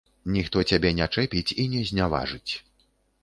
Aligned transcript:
Ніхто 0.35 0.63
цябе 0.71 0.91
не 0.99 1.07
чэпіць 1.17 1.55
і 1.63 1.67
не 1.73 1.83
зняважыць. 1.89 2.51